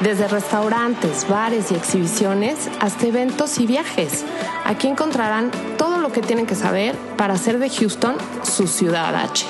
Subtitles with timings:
[0.00, 4.24] Desde restaurantes, bares y exhibiciones hasta eventos y viajes.
[4.64, 9.46] Aquí encontrarán todo lo que tienen que saber para hacer de Houston su ciudad H.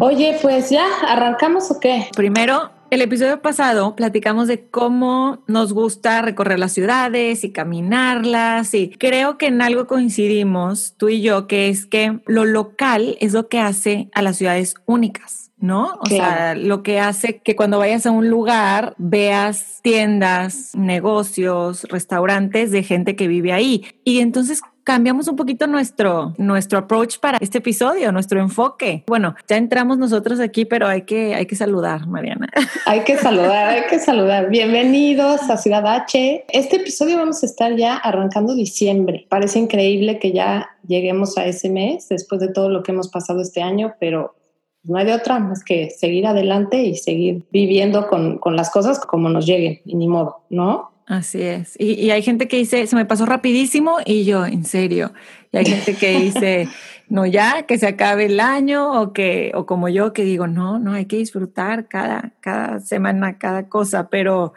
[0.00, 2.08] Oye, pues ya, ¿arrancamos o qué?
[2.14, 8.90] Primero, el episodio pasado platicamos de cómo nos gusta recorrer las ciudades y caminarlas y
[8.90, 13.48] creo que en algo coincidimos tú y yo, que es que lo local es lo
[13.48, 15.48] que hace a las ciudades únicas.
[15.60, 15.98] ¿no?
[16.00, 22.70] O sea, lo que hace que cuando vayas a un lugar veas tiendas, negocios, restaurantes
[22.70, 23.84] de gente que vive ahí.
[24.04, 29.04] Y entonces cambiamos un poquito nuestro, nuestro approach para este episodio, nuestro enfoque.
[29.06, 32.48] Bueno, ya entramos nosotros aquí, pero hay que, hay que saludar, Mariana.
[32.86, 34.48] Hay que saludar, hay que saludar.
[34.48, 36.46] Bienvenidos a Ciudad H.
[36.48, 39.26] Este episodio vamos a estar ya arrancando diciembre.
[39.28, 43.42] Parece increíble que ya lleguemos a ese mes después de todo lo que hemos pasado
[43.42, 44.36] este año, pero
[44.84, 48.98] no hay de otra más que seguir adelante y seguir viviendo con, con las cosas
[49.00, 50.92] como nos lleguen y ni modo, ¿no?
[51.08, 51.74] Así es.
[51.78, 55.14] Y, hay gente que dice, se me pasó rapidísimo y yo, en serio.
[55.50, 56.68] Y hay gente que dice,
[57.08, 60.78] no ya, que se acabe el año o que, o como yo que digo, no,
[60.78, 64.52] no, hay que disfrutar cada, cada semana, cada cosa, pero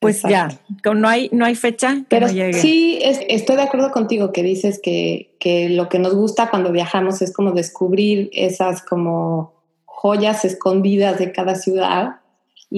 [0.00, 0.48] pues ya,
[0.84, 2.54] no hay, no hay fecha que no llegue.
[2.54, 7.22] Sí, estoy de acuerdo contigo que dices que, que lo que nos gusta cuando viajamos
[7.22, 12.16] es como descubrir esas como joyas escondidas de cada ciudad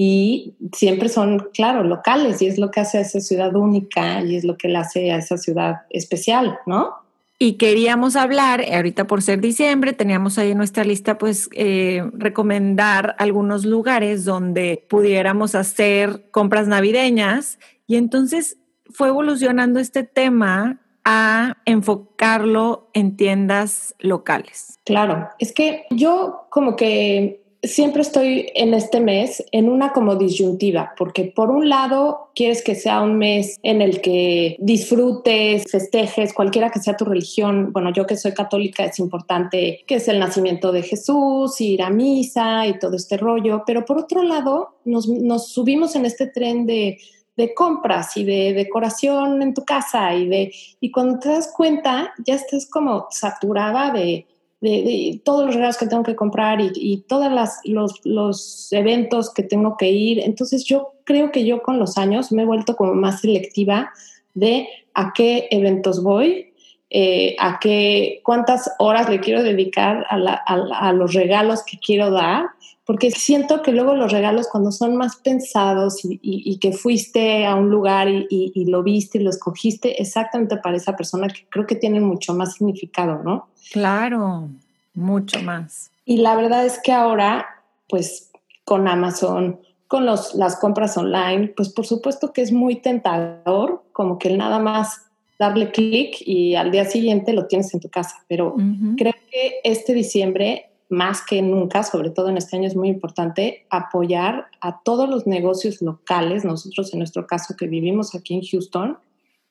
[0.01, 4.37] y siempre son, claro, locales y es lo que hace a esa ciudad única y
[4.37, 6.93] es lo que la hace a esa ciudad especial, ¿no?
[7.37, 13.17] Y queríamos hablar, ahorita por ser diciembre, teníamos ahí en nuestra lista, pues, eh, recomendar
[13.19, 17.59] algunos lugares donde pudiéramos hacer compras navideñas.
[17.85, 18.57] Y entonces
[18.89, 24.79] fue evolucionando este tema a enfocarlo en tiendas locales.
[24.85, 30.93] Claro, es que yo como que siempre estoy en este mes en una como disyuntiva,
[30.97, 36.69] porque por un lado quieres que sea un mes en el que disfrutes, festejes, cualquiera
[36.69, 37.71] que sea tu religión.
[37.73, 41.89] Bueno, yo que soy católica es importante que es el nacimiento de Jesús, ir a
[41.89, 46.65] misa y todo este rollo, pero por otro lado nos, nos subimos en este tren
[46.65, 46.97] de
[47.39, 52.13] de compras y de decoración en tu casa y de y cuando te das cuenta
[52.25, 54.27] ya estás como saturada de
[54.61, 57.31] de, todos los regalos que tengo que comprar y, y todos
[57.63, 60.19] los, eventos que tengo que ir.
[60.19, 63.91] Entonces yo creo que yo con los años me he vuelto como más selectiva
[64.33, 66.53] de a qué eventos voy,
[66.89, 72.47] eh, a qué, cuántas horas le quiero dedicar a, a, los regalos que quiero dar,
[72.89, 77.53] porque siento que luego los regalos cuando son más pensados y, y, que fuiste a
[77.53, 81.75] un lugar y, lo viste y lo escogiste exactamente para esa persona, que creo que
[81.75, 83.49] tienen mucho más significado, ¿no?
[83.71, 84.49] Claro,
[84.95, 85.91] mucho más.
[86.03, 87.45] Y la verdad es que ahora,
[87.87, 88.31] pues
[88.65, 94.17] con Amazon, con los, las compras online, pues por supuesto que es muy tentador, como
[94.17, 95.03] que nada más
[95.37, 98.23] darle clic y al día siguiente lo tienes en tu casa.
[98.27, 98.55] Pero
[98.97, 103.65] creo que este diciembre, más que nunca, sobre todo en este año, es muy importante
[103.69, 108.97] apoyar a todos los negocios locales, nosotros en nuestro caso que vivimos aquí en Houston,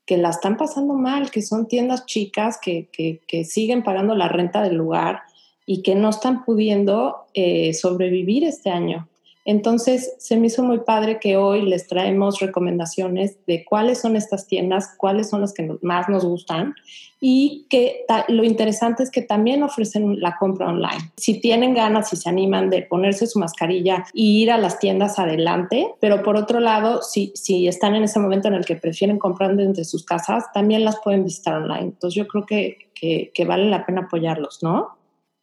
[0.05, 4.63] que la están pasando mal, que son tiendas chicas que, que, siguen pagando la renta
[4.63, 5.21] del lugar
[5.65, 9.07] y que no están pudiendo eh, sobrevivir este año.
[9.49, 14.47] Entonces, se me hizo muy padre que hoy les traemos recomendaciones de cuáles son estas
[14.47, 16.75] tiendas, cuáles son las que más nos gustan
[17.19, 21.13] y que lo interesante es que también ofrecen la compra online.
[21.17, 25.19] Si tienen ganas y se animan de ponerse su mascarilla y ir a las tiendas
[25.19, 29.19] adelante, pero por otro lado, si, si están en ese momento en el que prefieren
[29.19, 31.85] comprar desde sus casas, también las pueden visitar online.
[31.85, 34.89] Entonces, yo creo que, que, que vale la pena apoyarlos, ¿no?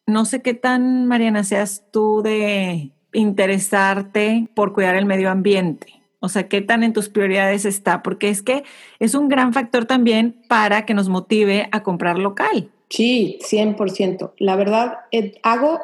[0.05, 6.01] No sé qué tan, Mariana, seas tú de interesarte por cuidar el medio ambiente?
[6.19, 8.01] O sea, ¿qué tan en tus prioridades está?
[8.01, 8.63] Porque es que
[8.99, 12.69] es un gran factor también para que nos motive a comprar local.
[12.89, 14.31] Sí, 100%.
[14.39, 15.79] La verdad, eh, hago,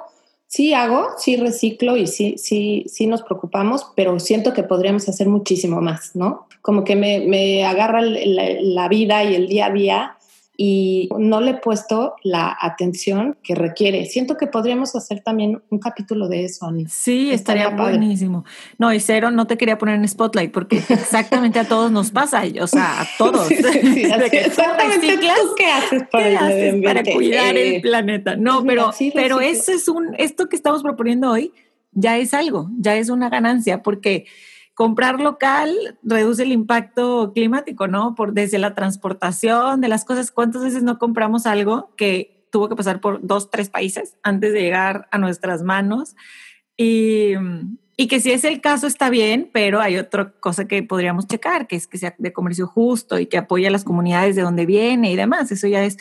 [0.48, 5.28] sí hago, sí reciclo y sí, sí, sí nos preocupamos, pero siento que podríamos hacer
[5.28, 6.48] muchísimo más, ¿no?
[6.62, 10.18] Como que me, me agarra la, la vida y el día a día
[10.58, 14.06] y no le he puesto la atención que requiere.
[14.06, 16.86] Siento que podríamos hacer también un capítulo de eso, Ani.
[16.88, 18.46] Sí, estaría, buenísimo.
[18.78, 22.44] No, y cero, no te quería poner en spotlight porque exactamente a todos nos pasa,
[22.62, 23.48] o sea, a todos.
[23.48, 24.04] Sí, sí,
[24.34, 25.20] exactamente.
[25.20, 25.30] qué
[25.66, 28.36] haces para, cuidar el eh, planeta?
[28.36, 31.54] No, pues pero, pero eso es un, esto que estamos proponiendo hoy
[31.94, 34.26] ya es algo, ya es una ganancia porque
[34.74, 38.16] comprar local reduce el impacto climático, ¿no?
[38.16, 40.32] Por desde la transportación de las cosas.
[40.32, 44.62] ¿Cuántas veces no compramos algo que tuvo que pasar por dos, tres países antes de
[44.62, 46.16] llegar a nuestras manos?
[46.78, 47.34] Y,
[47.98, 51.68] y que si es el caso está bien, pero hay otra cosa que podríamos checar,
[51.68, 54.66] que es que sea de comercio justo y que apoye a las comunidades de donde
[54.66, 55.52] viene y demás.
[55.52, 55.98] Eso ya es,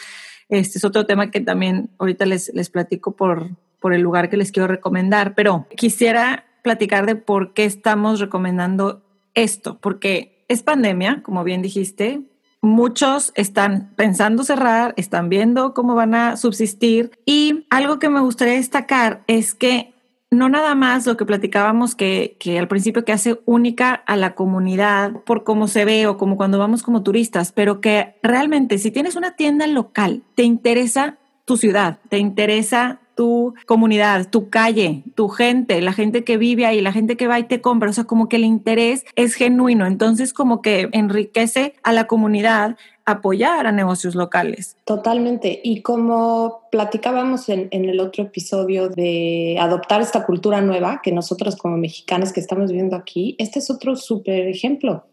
[0.48, 3.50] este es otro tema que también ahorita les, les platico por,
[3.80, 9.02] por el lugar que les quiero recomendar, pero quisiera platicar de por qué estamos recomendando
[9.34, 12.22] esto, porque es pandemia, como bien dijiste,
[12.60, 17.10] muchos están pensando cerrar, están viendo cómo van a subsistir.
[17.24, 19.94] Y algo que me gustaría destacar es que
[20.30, 24.34] no nada más lo que platicábamos que, que, al principio que hace única a la
[24.34, 28.92] comunidad por cómo se ve o como cuando vamos como turistas, pero que realmente si
[28.92, 35.28] tienes una tienda local, te interesa tu ciudad, te interesa tu comunidad, tu calle, tu
[35.28, 38.04] gente, la gente que vive ahí, la gente que va y te compra, o sea,
[38.04, 43.72] como que el interés es genuino, entonces como que enriquece a la comunidad apoyar a
[43.72, 44.78] negocios locales.
[44.86, 45.60] Totalmente.
[45.62, 51.76] Y como platicábamos en, el otro episodio de adoptar esta cultura nueva que nosotros como
[51.76, 55.04] mexicanos que estamos viviendo aquí, este es otro súper ejemplo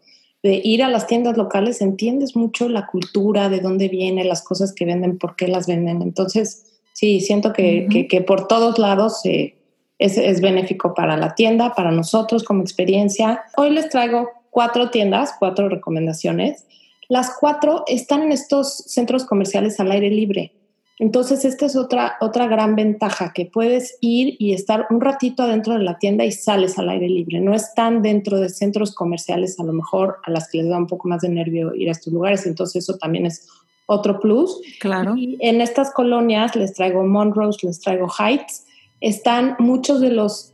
[0.42, 4.72] de ir a las tiendas locales, entiendes mucho la cultura, de dónde viene, las cosas
[4.72, 6.00] que venden, por qué las venden.
[6.00, 6.67] Entonces,
[6.98, 9.54] sí, siento que, que, por todos lados eh,
[10.00, 13.42] es, es, benéfico para la tienda, para nosotros como experiencia.
[13.56, 16.66] Hoy les traigo cuatro tiendas, cuatro recomendaciones.
[17.08, 20.52] Las cuatro están en estos centros comerciales al aire libre.
[20.98, 25.74] Entonces, esta es otra, otra gran ventaja, que puedes ir y estar un ratito adentro
[25.74, 27.38] de la tienda y sales al aire libre.
[27.38, 30.88] No están dentro de centros comerciales, a lo mejor a las que les da un
[30.88, 32.44] poco más de nervio ir a estos lugares.
[32.46, 33.46] Entonces, eso también es
[33.88, 34.60] otro plus.
[34.80, 35.16] Claro.
[35.16, 38.66] Y en estas colonias les traigo Monrose, les traigo Heights,
[39.00, 40.52] están muchos de los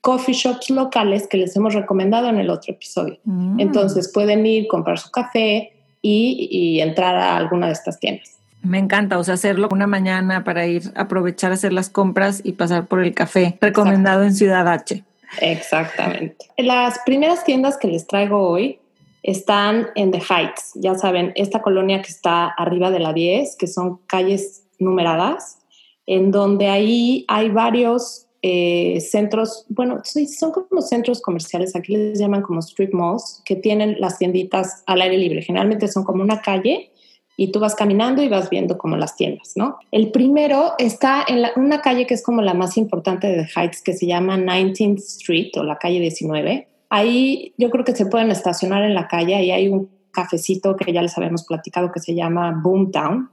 [0.00, 3.18] coffee shops locales que les hemos recomendado en el otro episodio.
[3.24, 3.58] Mm.
[3.58, 5.72] Entonces pueden ir, comprar su café
[6.02, 8.36] y, entrar a alguna de estas tiendas.
[8.62, 12.42] Me encanta, o sea, hacerlo una mañana para ir a aprovechar a hacer las compras
[12.44, 15.02] y pasar por el café recomendado en Ciudad H.
[15.40, 16.36] Exactamente.
[16.58, 18.78] Las primeras tiendas que les traigo hoy
[19.24, 23.66] están en The Heights, ya saben, esta colonia que está arriba de la 10, que
[23.66, 25.60] son calles numeradas,
[26.06, 32.42] en donde ahí hay varios eh, centros, bueno, son como centros comerciales, aquí les llaman
[32.42, 35.40] como street malls, que tienen las tienditas al aire libre.
[35.40, 36.90] Generalmente son como una calle
[37.38, 39.78] y tú vas caminando y vas viendo como las tiendas, ¿no?
[39.90, 43.80] El primero está en una calle que es como la más importante de The Heights,
[43.80, 48.30] que se llama 19th Street o la calle 19 Ahí yo creo que se pueden
[48.30, 52.14] estacionar en la calle y hay un cafecito que ya les habíamos platicado que se
[52.14, 53.30] llama Boomtown.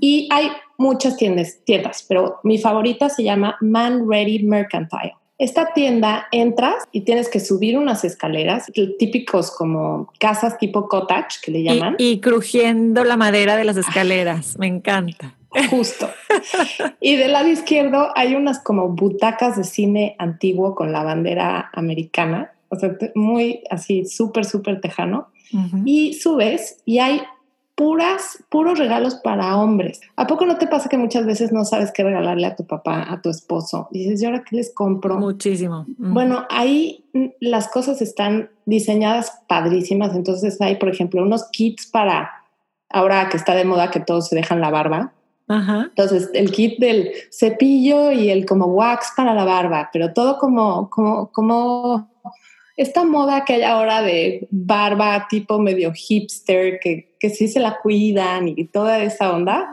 [0.00, 5.14] Y hay muchas tiendas, tiendas, pero mi favorita se llama Man Ready Mercantile.
[5.38, 11.52] Esta tienda entras y tienes que subir unas escaleras, típicos como casas tipo cottage que
[11.52, 11.96] le llaman.
[11.98, 15.36] Y, crujiendo la madera de las escaleras, me encanta.
[15.70, 16.10] Justo.
[17.00, 22.52] y del lado izquierdo hay unas como butacas de cine antiguo con la bandera americana
[22.70, 25.28] o sea, muy así, súper, súper tejano.
[25.84, 27.22] Y subes y hay
[27.74, 30.00] puras, puros regalos para hombres.
[30.14, 33.06] ¿A poco no te pasa que muchas veces no sabes qué regalarle a tu papá,
[33.10, 33.88] a tu esposo?
[33.90, 35.18] dices, ¿y ahora qué les compro?
[35.18, 35.86] Muchísimo.
[35.96, 37.06] Bueno, ahí
[37.40, 40.14] las cosas están diseñadas padrísimas.
[40.14, 42.30] Entonces hay, por ejemplo, unos kits para,
[42.90, 45.12] ahora que está de moda que todos se dejan la barba.
[45.48, 45.86] Ajá.
[45.88, 50.90] Entonces, el kit del cepillo y el como wax para la barba, pero todo como,
[50.90, 52.10] como, como
[52.80, 57.78] esta moda que hay ahora de barba tipo medio hipster, que, que sí se la
[57.82, 59.70] cuidan y toda esa onda.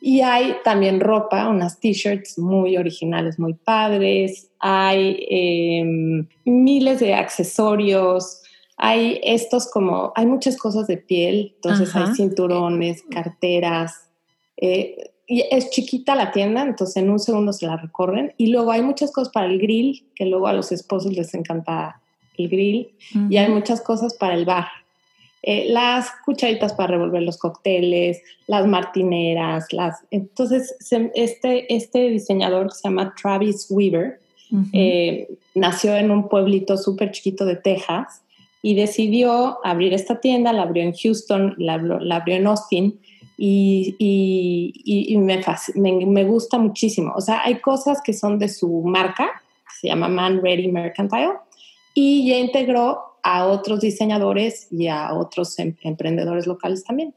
[0.00, 4.48] Y hay también ropa, unas t-shirts muy originales, muy padres.
[4.58, 8.40] Hay em, miles de accesorios.
[8.78, 14.08] Hay estos como, hay muchas cosas de piel, entonces hay cinturones, carteras.
[14.56, 18.32] Eh, y es chiquita la tienda, entonces en un segundo se la recorren.
[18.38, 22.00] Y luego hay muchas cosas para el grill, que luego a los esposos les encanta
[22.38, 22.88] el grill
[23.30, 24.66] y hay muchas cosas para el bar.
[25.46, 29.98] Eh, las cucharitas para revolver los cócteles, las martineras, las...
[30.10, 30.74] Entonces,
[31.14, 34.20] este, este diseñador que se llama Travis Weaver
[34.72, 38.22] eh, nació en un pueblito súper chiquito de Texas
[38.62, 42.98] y decidió abrir esta tienda, la abrió en Houston, la, abrió en Austin
[43.36, 45.42] y, y, me,
[46.06, 47.12] me, gusta muchísimo.
[47.14, 49.28] O sea, hay cosas que son de su marca,
[49.80, 51.34] se llama Man Ready Mercantile,
[51.94, 57.14] y ya integró a otros diseñadores y a otros em, emprendedores locales también.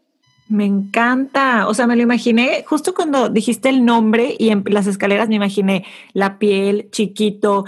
[0.49, 4.87] Me encanta, o sea, me lo imaginé justo cuando dijiste el nombre y en las
[4.87, 7.65] escaleras me imaginé la piel, chiquito,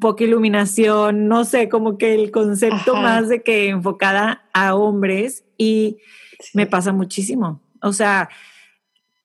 [0.00, 5.98] poca iluminación, no sé, como que el concepto más de que enfocada a hombres y
[6.54, 7.60] me pasa muchísimo.
[7.82, 8.28] O sea,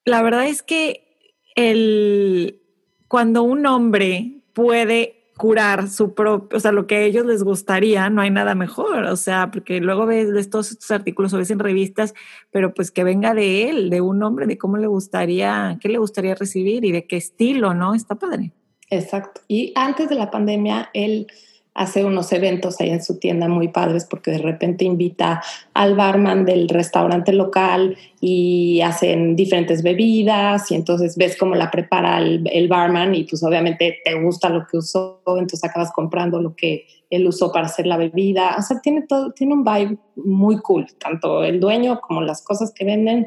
[0.05, 1.17] la verdad es que
[1.55, 2.61] el,
[3.07, 8.09] cuando un hombre puede curar su propio, o sea, lo que a ellos les gustaría,
[8.09, 11.59] no hay nada mejor, o sea, porque luego ves, todos estos artículos o ves en
[11.59, 12.13] revistas,
[12.51, 15.97] pero pues que venga de él, de un hombre, de cómo le gustaría, qué le
[15.97, 17.95] gustaría recibir y de qué estilo, ¿no?
[17.95, 18.51] Está padre.
[18.89, 19.41] Exacto.
[19.47, 21.27] Y antes de la pandemia, él
[21.73, 25.41] hace unos eventos ahí en su tienda muy padres porque de repente invita
[25.73, 32.19] al barman del restaurante local y hacen diferentes bebidas y entonces ves cómo la prepara
[32.19, 36.85] el, barman y pues obviamente te gusta lo que usó, entonces acabas comprando lo que
[37.09, 38.55] él usó para hacer la bebida.
[38.57, 42.71] O sea, tiene todo, tiene un vibe muy cool, tanto el dueño como las cosas
[42.73, 43.25] que venden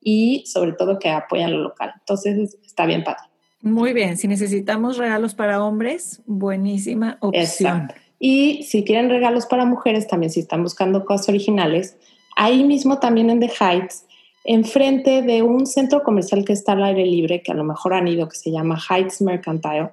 [0.00, 1.92] y sobre todo que apoyan lo local.
[1.98, 3.27] Entonces está bien padre.
[3.62, 7.92] Muy bien, si necesitamos regalos para hombres, buenísima opción.
[8.20, 11.96] Y si quieren regalos para mujeres, también si están buscando cosas originales,
[12.36, 14.04] ahí mismo también en The Heights,
[14.44, 18.08] enfrente de un centro comercial que está al aire libre, que a lo mejor han
[18.08, 19.90] ido, que se llama Heights Mercantile,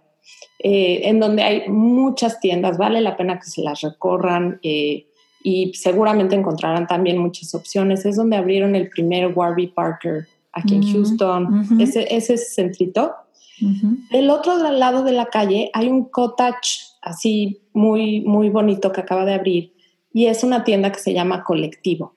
[0.60, 5.07] eh, en donde hay muchas tiendas, vale la pena que se las recorran eh,
[5.43, 8.05] y seguramente encontrarán también muchas opciones.
[8.05, 13.13] Es donde abrieron el primer Warby Parker aquí en mm, Houston, ese, ese centrito
[13.59, 19.25] del otro lado de la calle hay un cottage así muy, muy bonito que acaba
[19.25, 19.74] de abrir
[20.13, 22.13] y es una tienda que se llama Colectivo.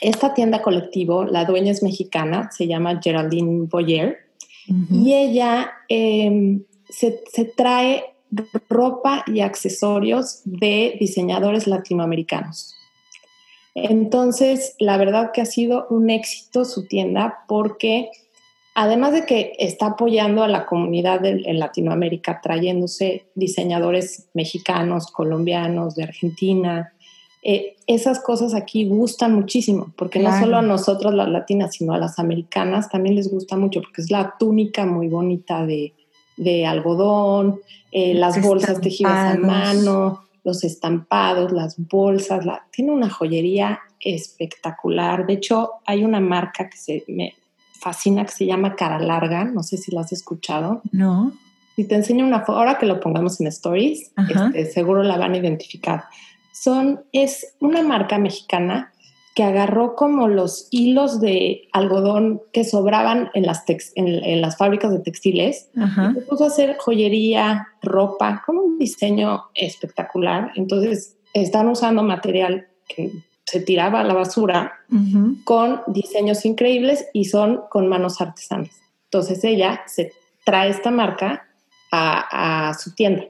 [0.00, 4.18] Esta tienda Colectivo, la dueña es mexicana, se llama Geraldine Boyer
[4.90, 8.14] y ella em, se, se trae
[8.68, 12.74] ropa y accesorios de diseñadores latinoamericanos.
[13.74, 18.10] Entonces, la verdad que ha sido un éxito su tienda porque
[18.74, 26.04] además de que está apoyando a la comunidad en Latinoamérica, trayéndose diseñadores mexicanos, colombianos, de
[26.04, 26.92] Argentina,
[27.46, 31.98] eh, esas cosas aquí gustan muchísimo, porque no solo a nosotros las latinas, sino a
[31.98, 35.92] las americanas también les gusta mucho, porque es la túnica muy bonita de,
[36.66, 37.60] algodón,
[37.92, 45.26] eh, las bolsas tejidas a mano, los estampados, las bolsas, tiene una joyería espectacular.
[45.26, 47.34] De hecho, hay una marca que se me,
[47.78, 50.82] fascina que se llama Cara Larga, no sé si lo has escuchado.
[50.92, 51.32] No.
[51.76, 55.34] Si te enseño una foto, ahora que lo pongamos en stories, este, seguro la van
[55.34, 56.04] a identificar.
[56.52, 58.92] Son, es una marca mexicana
[59.34, 63.64] que agarró como los hilos de algodón que sobraban en las,
[63.96, 70.52] en, las fábricas de textiles y puso a hacer joyería, ropa, con un diseño espectacular.
[70.54, 73.10] Entonces, están usando material que
[73.44, 74.80] se tiraba a la basura
[75.44, 78.70] con diseños increíbles y son con manos artesanas.
[79.04, 80.12] Entonces ella se
[80.44, 81.46] trae esta marca
[81.92, 83.24] a, su tienda.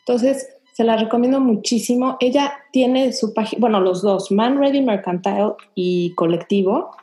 [0.00, 2.16] Entonces se la recomiendo muchísimo.
[2.20, 6.96] Ella tiene su página, bueno, los dos, Man Ready Mercantile y Colectivo,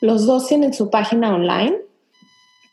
[0.00, 1.78] los dos tienen su página online,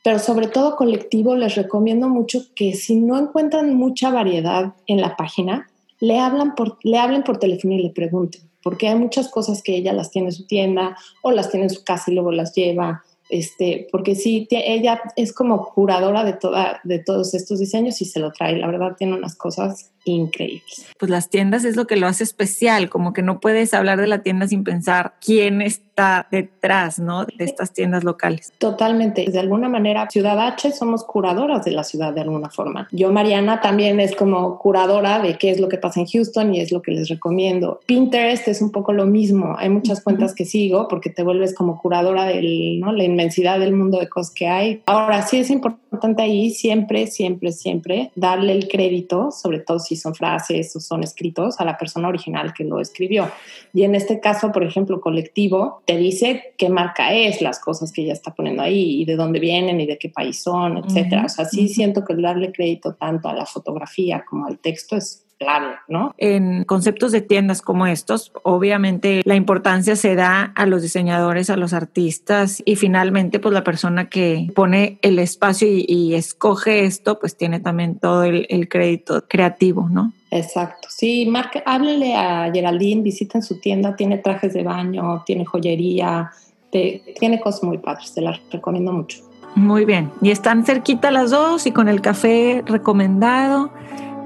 [0.04, 5.16] pero sobre todo Colectivo les recomiendo mucho que si no encuentran mucha variedad en la
[5.16, 9.62] página, le, hablan por, le hablen por teléfono y le pregunten porque hay muchas cosas
[9.62, 12.32] que ella las tiene en su tienda o las tiene en su casa y luego
[12.32, 18.02] las lleva, este, porque sí, ella es como curadora de, toda, de todos estos diseños
[18.02, 18.58] y se lo trae.
[18.58, 20.88] La verdad, tiene unas cosas increíbles.
[20.98, 24.08] Pues las tiendas es lo que lo hace especial, como que no puedes hablar de
[24.08, 27.26] la tienda sin pensar quién está detrás, ¿no?
[27.26, 28.52] De estas tiendas locales.
[28.58, 29.26] Totalmente.
[29.30, 32.88] De alguna manera, Ciudad H somos curadoras de la ciudad de alguna forma.
[32.92, 36.62] Yo, Mariana, también es como curadora de qué es lo que pasa en Houston y
[36.62, 37.80] es lo que les recomiendo.
[37.86, 39.56] Pinterest es un poco lo mismo.
[39.58, 42.92] Hay muchas cuentas que sigo porque te vuelves como curadora de ¿no?
[42.92, 44.82] la inmensidad del mundo de cosas que hay.
[44.86, 50.16] Ahora sí es importante ahí siempre, siempre, siempre darle el crédito, sobre todo si son
[50.16, 53.30] frases o son escritos, a la persona original que lo escribió.
[53.74, 58.04] Y en este caso, por ejemplo, colectivo, te dice qué marca es, las cosas que
[58.04, 61.26] ella está poniendo ahí y de dónde vienen y de qué país son, etcétera.
[61.26, 65.26] O sea, sí siento que darle crédito tanto a la fotografía como al texto es
[65.44, 66.14] clave, ¿no?
[66.18, 71.58] En conceptos de tiendas como estos, obviamente la importancia se da a los diseñadores, a
[71.58, 77.36] los artistas y finalmente pues la persona que pone el espacio y, escoge esto pues
[77.38, 80.14] tiene también todo el, crédito creativo, ¿no?
[80.32, 80.88] Exacto.
[80.90, 86.32] Sí, Mark, háblele a Geraldine, visiten su tienda, tiene trajes de baño, tiene joyería,
[86.72, 89.20] tiene cosas muy padres, te las recomiendo mucho.
[89.56, 90.12] Muy bien.
[90.22, 93.72] Y están cerquita las dos y con el café recomendado.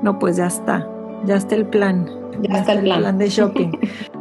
[0.02, 0.88] No, pues ya está.
[1.26, 2.10] Ya está el plan.
[2.42, 3.00] Ya, está el plan.
[3.00, 3.72] plan de shopping.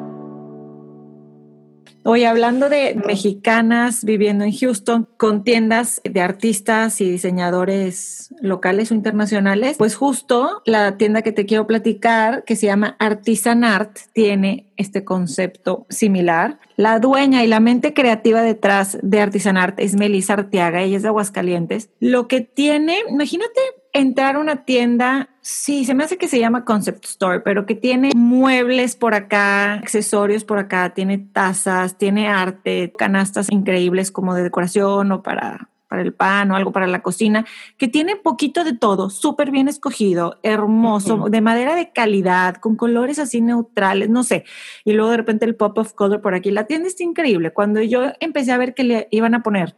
[2.08, 8.94] Hoy hablando de mexicanas viviendo en Houston con tiendas de artistas y diseñadores locales o
[8.94, 14.72] internacionales, pues justo la tienda que te quiero platicar, que se llama Artisan Art, tiene
[14.76, 16.60] este concepto similar.
[16.76, 21.02] La dueña y la mente creativa detrás de Artisan Art es Melissa Arteaga, ella es
[21.02, 21.90] de Aguascalientes.
[21.98, 23.60] Lo que tiene, imagínate
[23.96, 27.74] entrar a una tienda, sí, se me hace que se llama Concept Store, pero que
[27.74, 34.42] tiene muebles por acá, accesorios por acá, tiene tazas, tiene arte, canastas increíbles como de
[34.42, 38.72] decoración o para para el pan o algo para la cocina, que tiene poquito de
[38.72, 44.44] todo, súper bien escogido, hermoso, de madera de calidad, con colores así neutrales, no sé.
[44.84, 46.50] Y luego de repente el pop of color por aquí.
[46.50, 47.52] La tienda está increíble.
[47.52, 49.76] Cuando yo empecé a ver que le iban a poner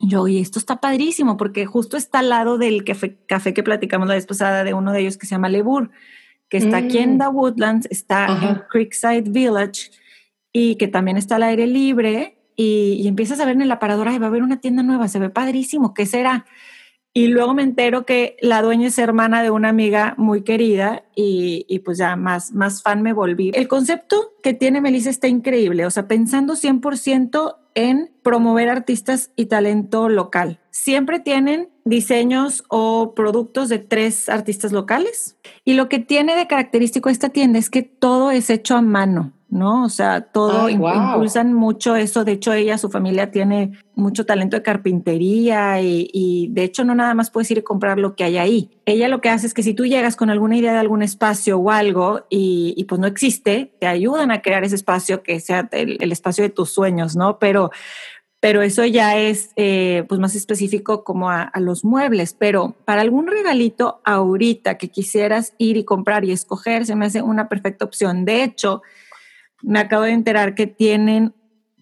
[0.00, 4.14] yo, y esto está padrísimo porque justo está al lado del café, que platicamos la
[4.14, 5.90] vez pasada de uno de ellos que se llama Lebur,
[6.48, 7.18] que está aquí en mm.
[7.18, 9.90] The Woodlands, está en Creekside Village
[10.52, 14.18] y que también está al aire libre y, empiezas a ver en el aparador, ay,
[14.18, 16.46] va a haber una tienda nueva, se ve padrísimo, ¿qué será?
[17.16, 21.64] Y luego me entero que la dueña es hermana de una amiga muy querida y,
[21.68, 23.52] y, pues ya más, más fan me volví.
[23.54, 29.46] El concepto que tiene Melissa está increíble, o sea, pensando 100% en promover artistas y
[29.46, 30.60] talento local.
[30.70, 37.10] Siempre tienen diseños o productos de tres artistas locales y lo que tiene de característico
[37.10, 39.32] esta tienda es que todo es hecho a mano.
[39.54, 39.84] ¿No?
[39.84, 42.24] O sea, todo impulsan mucho eso.
[42.24, 47.14] De hecho, ella, su familia tiene mucho talento de carpintería y, de hecho no nada
[47.14, 48.70] más puedes ir a comprar lo que hay ahí.
[48.84, 51.56] Ella lo que hace es que si tú llegas con alguna idea de algún espacio
[51.58, 56.10] o algo y, pues no existe, te ayudan a crear ese espacio que sea el,
[56.10, 57.38] espacio de tus sueños, ¿no?
[57.38, 57.70] Pero
[58.40, 62.36] pero eso ya es eh, pues más específico como a, a, los muebles.
[62.38, 67.22] Pero para algún regalito ahorita que quisieras ir y comprar y escoger, se me hace
[67.22, 68.26] una perfecta opción.
[68.26, 68.82] De hecho,
[69.62, 71.34] me acabo de enterar que tienen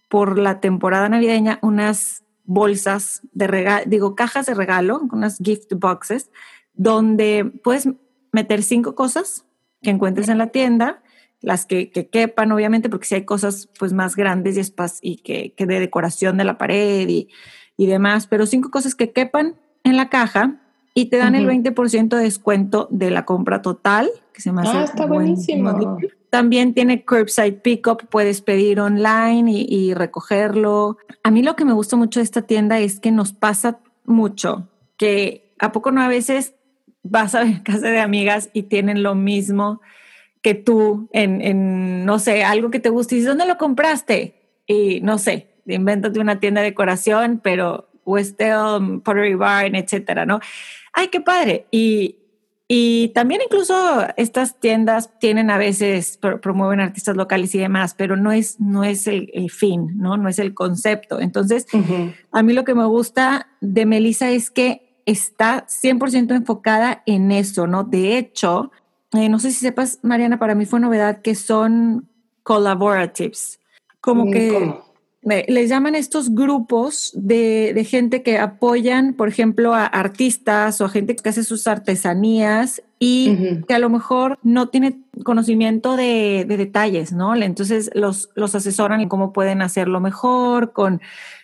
[0.08, 6.30] por la temporada navideña unas bolsas de regalo, digo, cajas de regalo, unas gift boxes,
[6.74, 7.88] donde puedes
[8.32, 9.46] meter cinco cosas
[9.80, 11.02] que encuentres en la tienda,
[11.40, 15.66] las que, quepan, obviamente, porque si hay cosas pues más grandes y, y que, que,
[15.66, 17.28] de decoración de la pared y,
[17.76, 20.60] y, demás, pero cinco cosas que quepan en la caja
[20.94, 24.76] y te dan el 20% de descuento de la compra total, que se me hace
[24.76, 25.98] ah, está buenísimo.
[26.32, 30.96] También tiene curbside pickup, puedes pedir online y, recogerlo.
[31.22, 34.66] A mí lo que me gusta mucho de esta tienda es que nos pasa mucho,
[34.96, 36.54] que a poco no a veces
[37.02, 39.82] vas a casa de amigas y tienen lo mismo
[40.40, 44.40] que tú en, no sé, algo que te gusta y ¿dónde lo compraste?
[44.66, 50.40] Y no sé, invéntate una tienda de decoración, pero West Elm, Pottery Barn, etcétera, ¿no?
[50.94, 51.66] Ay, qué padre.
[51.70, 52.21] Y,
[52.74, 53.74] y también incluso
[54.16, 59.06] estas tiendas tienen a veces, promueven artistas locales y demás, pero no es, no es
[59.06, 60.16] el, fin, ¿no?
[60.16, 61.20] No es el concepto.
[61.20, 61.66] Entonces,
[62.30, 67.66] a mí lo que me gusta de Melissa es que está 100% enfocada en eso,
[67.66, 67.84] ¿no?
[67.84, 68.70] De hecho,
[69.12, 72.08] eh, no sé si sepas, Mariana, para mí fue novedad que son
[72.42, 73.60] collaboratives.
[74.00, 74.80] Como que
[75.22, 81.14] les llaman estos grupos de, gente que apoyan, por ejemplo, a artistas o a gente
[81.14, 87.12] que hace sus artesanías y que a lo mejor no tiene conocimiento de, de, detalles,
[87.12, 87.34] ¿no?
[87.36, 91.00] Entonces los, los asesoran en cómo pueden hacerlo mejor, con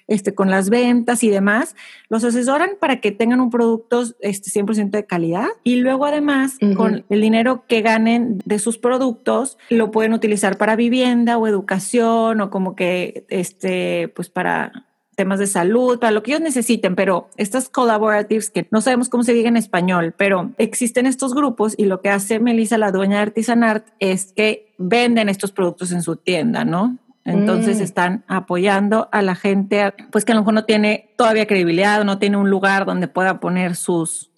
[0.09, 1.77] este, con las ventas y demás,
[2.09, 7.05] los asesoran para que tengan un producto este, 100% de calidad y luego además con
[7.09, 12.51] el dinero que ganen de sus productos lo pueden utilizar para vivienda o educación o
[12.51, 14.87] como que este, pues para
[15.19, 19.25] temas de salud, para lo que ellos necesiten, pero estas collaboratives que no sabemos cómo
[19.25, 23.17] se diga en español, pero existen estos grupos y lo que hace Melissa, la dueña
[23.17, 26.99] de Artisanart, es que venden estos productos en su tienda, ¿no?
[27.29, 27.83] Entonces mm.
[27.83, 32.05] están apoyando a la gente, pues que a lo mejor no tiene todavía credibilidad o
[32.05, 34.31] no tiene un lugar donde pueda poner sus,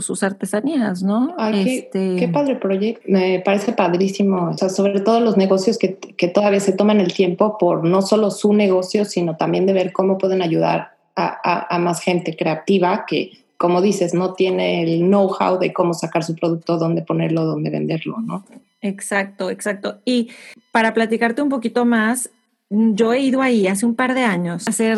[0.00, 1.34] sus artesanías, ¿no?
[1.38, 3.02] Ay, qué, este padre proyecto.
[3.06, 4.50] Me parece padrísimo.
[4.50, 8.02] O sea, sobre todo los negocios que, que, todavía se toman el tiempo por no
[8.02, 13.04] solo su negocio, sino también de ver cómo pueden ayudar a, a más gente creativa
[13.06, 17.70] que, como dices, no tiene el know-how de cómo sacar su producto, dónde ponerlo, dónde
[17.70, 18.44] venderlo, ¿no?
[18.80, 20.00] Exacto, exacto.
[20.04, 20.30] Y
[20.72, 22.30] para platicarte un poquito más,
[22.72, 24.96] yo he ido ahí hace un par de años a hacer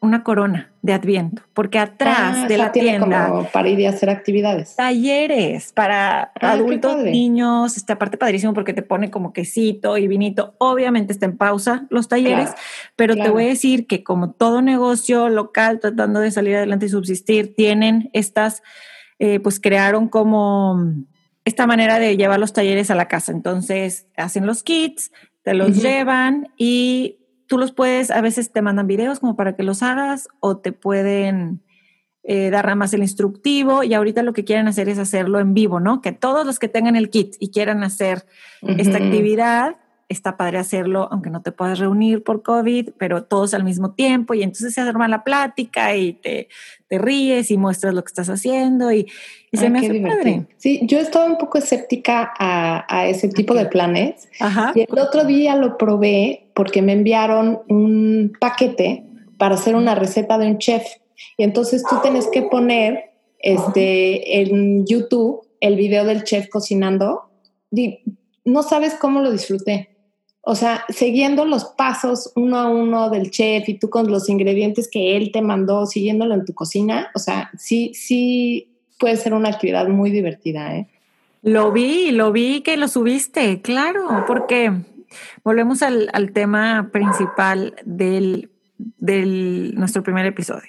[0.00, 4.08] una corona de Adviento, porque atrás Ah, de la tienda como para ir y hacer
[4.08, 4.74] actividades.
[4.74, 10.54] talleres para Ah, adultos, niños, está aparte padrísimo porque te pone como quesito y vinito.
[10.56, 12.58] Obviamente está en pausa los talleres, Claro,
[12.96, 16.88] pero te voy a decir que como todo negocio local tratando de salir adelante y
[16.88, 18.62] subsistir, tienen estas,
[19.18, 20.82] eh, pues crearon como
[21.50, 23.32] esta manera de llevar los talleres a la casa.
[23.32, 28.86] Entonces hacen los kits, te los llevan y tú los puedes, a veces te mandan
[28.86, 31.62] videos como para que los hagas o te pueden
[32.22, 35.54] eh, dar nada más el instructivo y ahorita lo que quieren hacer es hacerlo en
[35.54, 36.00] vivo, ¿no?
[36.00, 38.24] Que todos los que tengan el kit y quieran hacer
[38.62, 39.76] esta actividad,
[40.10, 44.34] está padre hacerlo, aunque no te puedas reunir por COVID, pero todos al mismo tiempo
[44.34, 46.48] y entonces se arma la plática y te,
[46.88, 49.06] te ríes y muestras lo que estás haciendo y,
[49.52, 50.18] y se me hace divertido.
[50.18, 50.46] padre.
[50.58, 54.28] Sí, yo estaba un poco escéptica a, a ese tipo de planes.
[54.40, 54.72] Ajá.
[54.74, 59.04] Y el otro día lo probé porque me enviaron un paquete
[59.38, 60.82] para hacer una receta de un chef.
[61.38, 67.30] Y entonces tú tienes que poner este, en YouTube el video del chef cocinando.
[67.70, 68.00] Di-
[68.44, 69.89] No sabes cómo lo disfruté.
[70.42, 74.88] O sea, siguiendo los pasos uno a uno del chef y tú con los ingredientes
[74.90, 77.10] que él te mandó, siguiéndolo en tu cocina.
[77.14, 80.86] O sea, sí, sí puede ser una actividad muy divertida, ¿eh?
[81.42, 84.72] Lo vi, lo vi que lo subiste, claro, porque
[85.42, 90.68] volvemos al, al tema principal del, del nuestro primer episodio.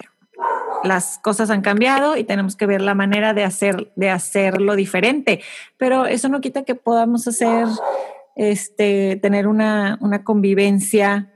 [0.83, 5.41] Las cosas han cambiado y tenemos que ver la manera de hacer, de hacerlo diferente.
[5.77, 7.67] Pero eso no quita que podamos hacer,
[8.41, 11.31] este, tener una, una convivencia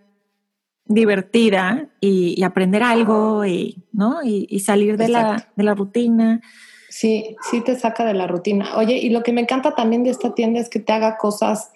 [0.86, 4.24] divertida y, y aprender algo y, ¿no?
[4.24, 6.42] y, y salir de la, de la rutina.
[6.90, 8.76] Sí, sí te saca de la rutina.
[8.78, 11.72] Oye, y lo que me encanta también de esta tienda es que te haga cosas,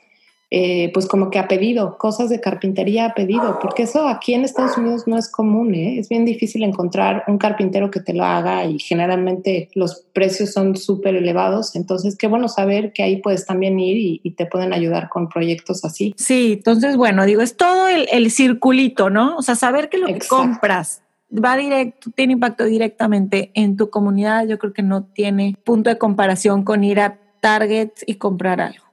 [0.51, 4.43] eh, pues como que a pedido, cosas de carpintería a pedido, porque eso aquí en
[4.43, 5.99] Estados Unidos no es común, ¿eh?
[5.99, 10.75] Es bien difícil encontrar un carpintero que te lo haga y generalmente los precios son
[10.75, 11.75] súper elevados.
[11.75, 15.29] Entonces, qué bueno saber que ahí puedes también ir y, y te pueden ayudar con
[15.29, 16.15] proyectos así.
[16.17, 19.37] Sí, entonces, bueno, digo, es todo el, el circulito, ¿no?
[19.37, 24.47] O sea, saber que lo que compras va directo, tiene impacto directamente en tu comunidad,
[24.47, 28.88] yo creo que no tiene punto de comparación con ir a Target y comprar algo.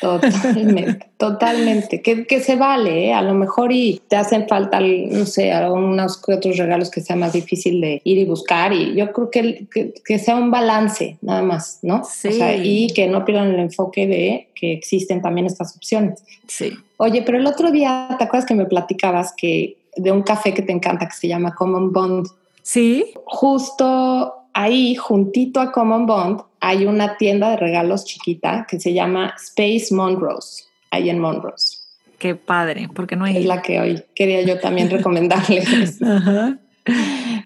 [0.00, 2.02] Totalmente, totalmente.
[2.02, 3.14] Que, que se vale, ¿eh?
[3.14, 7.16] a lo mejor y te hacen falta, no sé, unos que otros regalos que sea
[7.16, 8.72] más difícil de ir y buscar.
[8.72, 12.02] Y yo creo que, que, que sea un balance, nada más, ¿no?
[12.04, 12.28] Sí.
[12.28, 16.22] O sea, y que no pierdan el enfoque de que existen también estas opciones.
[16.46, 16.72] Sí.
[16.98, 20.62] Oye, pero el otro día, ¿te acuerdas que me platicabas que de un café que
[20.62, 22.28] te encanta que se llama Common Bond?
[22.62, 28.92] Sí, Justo ahí, juntito a Common Bond, hay una tienda de regalos chiquita que se
[28.92, 31.78] llama Space Monrose, ahí en Monrose.
[32.18, 33.44] qué padre, porque no Es hay.
[33.44, 36.00] la que hoy quería yo también recomendarles.
[36.02, 36.58] Ajá.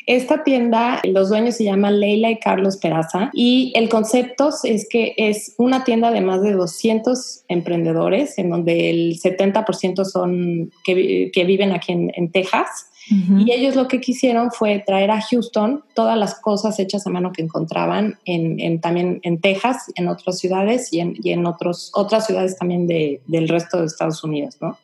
[0.06, 5.14] Esta tienda, los dueños se llaman Leila y Carlos Peraza y el concepto es que
[5.16, 11.30] es una tienda de más de 200 emprendedores, en donde el 70% son que, vi-
[11.30, 12.87] que viven aquí en, en Texas.
[13.10, 17.32] Y ellos lo que quisieron fue traer a Houston todas las cosas hechas a mano
[17.32, 22.26] que encontraban en, también en Texas, en otras ciudades y en, y en otros, otras
[22.26, 24.76] ciudades también de- del resto de Estados Unidos, ¿no?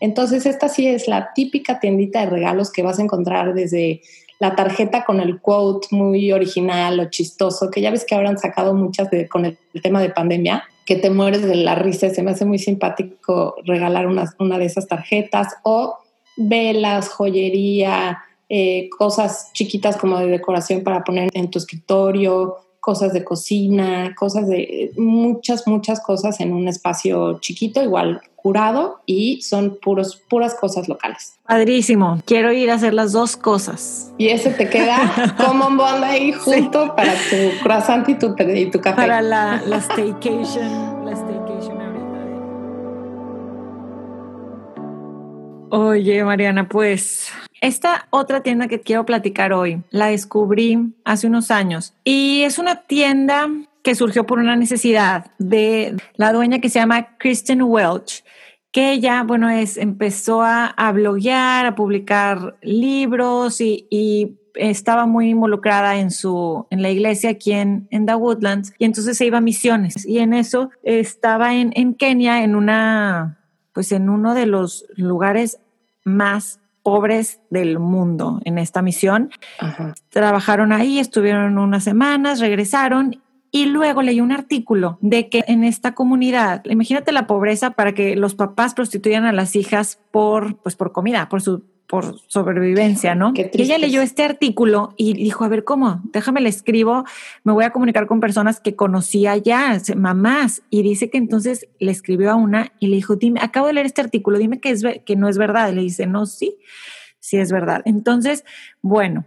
[0.00, 4.00] Entonces, esta sí es la típica tiendita de regalos que vas a encontrar desde
[4.38, 8.38] la tarjeta con el quote muy original o chistoso, que ya ves que ahora han
[8.38, 12.08] sacado muchas con el, el tema de pandemia, que te mueres de la risa.
[12.08, 15.98] Se me hace muy simpático regalar una, una de esas tarjetas o
[16.36, 23.22] velas, joyería, eh, cosas chiquitas como de decoración para poner en tu escritorio, cosas de
[23.22, 30.16] cocina, cosas de muchas, muchas cosas en un espacio chiquito, igual curado y son puros,
[30.28, 31.34] puras cosas locales.
[31.46, 32.20] Padrísimo.
[32.24, 34.12] Quiero ir a hacer las dos cosas.
[34.16, 38.70] Y ese te queda como un bond ahí junto para tu croissant y tu, y
[38.70, 38.96] tu café.
[38.96, 40.89] Para la, la staycation
[45.72, 47.30] Oye, Mariana, pues
[47.60, 52.82] esta otra tienda que quiero platicar hoy la descubrí hace unos años y es una
[52.82, 53.48] tienda
[53.84, 58.24] que surgió por una necesidad de la dueña que se llama Kristen Welch,
[58.72, 65.98] que ella, bueno, es, empezó a, bloguear, a publicar libros y, y estaba muy involucrada
[65.98, 69.40] en su en la iglesia aquí en, en The Woodlands y entonces se iba a
[69.40, 73.39] misiones y en eso estaba en, en Kenia en una
[73.80, 75.58] pues en uno de los lugares
[76.04, 79.94] más pobres del mundo en esta misión Ajá.
[80.10, 85.94] trabajaron ahí estuvieron unas semanas regresaron Y luego leí un artículo de que en esta
[85.94, 90.92] comunidad, imagínate la pobreza para que los papás prostituyan a las hijas por, pues por
[90.92, 93.32] comida, por su por sobrevivencia, ¿no?
[93.34, 96.00] Y ella leyó este artículo y dijo, a ver, ¿cómo?
[96.12, 97.04] Déjame le escribo,
[97.42, 101.90] me voy a comunicar con personas que conocía ya, mamás, y dice que entonces le
[101.90, 104.84] escribió a una y le dijo, dime, acabo de leer este artículo, dime que, es,
[105.04, 105.72] que no es verdad.
[105.72, 106.58] Y le dice, no, sí,
[107.18, 107.82] sí es verdad.
[107.84, 108.44] Entonces,
[108.82, 109.26] bueno,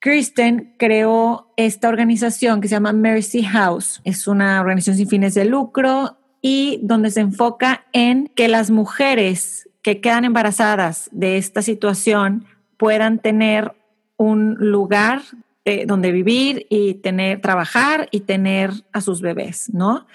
[0.00, 4.00] Kristen creó esta organización que se llama Mercy House.
[4.02, 9.68] Es una organización sin fines de lucro y donde se enfoca en que las mujeres
[9.82, 13.72] que quedan embarazadas de esta situación puedan tener
[14.16, 15.22] un lugar
[15.64, 20.06] eh, donde vivir y tener, trabajar y tener a sus bebés, ¿no?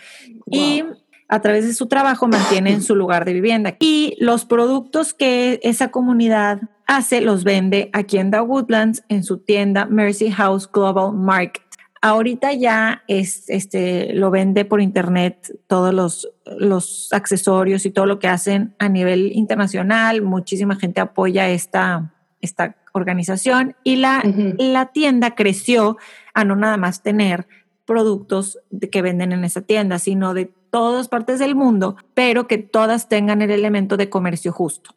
[0.46, 0.84] Y
[1.30, 3.76] a través de su trabajo mantienen su lugar de vivienda.
[3.80, 9.38] Y los productos que esa comunidad hace los vende aquí en The Woodlands en su
[9.38, 11.64] tienda Mercy House Global Market.
[12.02, 18.20] Ahorita ya es, este, lo vende por internet todos los, los accesorios y todo lo
[18.20, 20.22] que hacen a nivel internacional.
[20.22, 24.24] Muchísima gente apoya esta, esta organización y la,
[24.58, 25.98] la tienda creció
[26.34, 27.48] a no nada más tener
[27.86, 28.60] productos
[28.92, 33.42] que venden en esa tienda, sino de todas partes del mundo, pero que todas tengan
[33.42, 34.92] el elemento de comercio justo.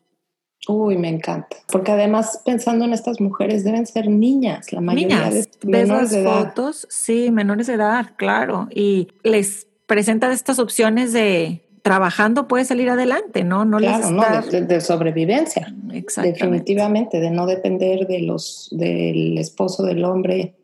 [0.68, 1.56] Uy, me encanta.
[1.72, 6.44] Porque además, pensando en estas mujeres, deben ser niñas, la mayoría de menores de edad.
[6.44, 8.68] fotos, sí, menores de edad, claro.
[8.70, 13.64] Y les presenta estas opciones de trabajando puede salir adelante, ¿no?
[13.64, 15.74] No claro, no, de, sobrevivencia.
[16.22, 20.55] Definitivamente, de no depender de los, del esposo, del hombre,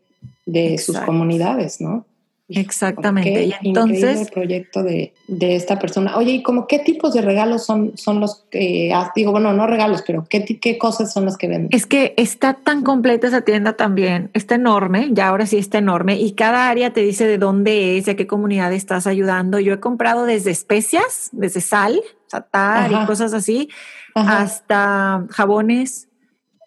[0.45, 2.07] de sus comunidades, ¿no?
[2.49, 3.47] Exactamente.
[3.47, 6.17] y entonces el proyecto de, esta persona.
[6.17, 10.05] Oye, ¿y como qué tipos de regalos son, son los que digo, bueno, no regalos,
[10.07, 11.69] pero qué, qué cosas son las que venden?
[11.73, 16.21] Es que está tan completa esa tienda también, está enorme, ya ahora sí está enorme,
[16.21, 19.59] y cada área te dice de dónde es, a qué comunidad estás ayudando.
[19.59, 23.69] Yo he comprado desde especias, desde sal, satar y cosas así,
[24.15, 26.09] hasta jabones,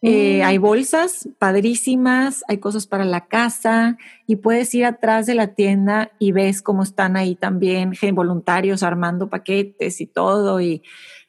[0.01, 0.61] eh, hay mm.
[0.61, 6.31] bolsas padrísimas, hay cosas para la casa y puedes ir atrás de la tienda y
[6.31, 10.83] ves cómo están ahí también voluntarios armando paquetes y todo y